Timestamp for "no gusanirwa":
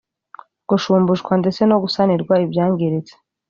1.69-2.33